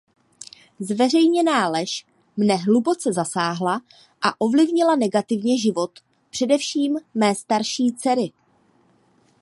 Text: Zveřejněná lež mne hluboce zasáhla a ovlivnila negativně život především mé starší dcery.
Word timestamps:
Zveřejněná 0.79 1.67
lež 1.67 2.05
mne 2.37 2.55
hluboce 2.55 3.13
zasáhla 3.13 3.81
a 4.21 4.41
ovlivnila 4.41 4.95
negativně 4.95 5.57
život 5.59 5.91
především 6.29 6.97
mé 7.13 7.35
starší 7.35 7.91
dcery. 7.93 8.31